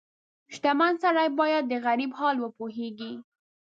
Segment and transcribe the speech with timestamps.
[0.53, 3.13] •شتمن سړی باید د غریب حال وپوهيږي.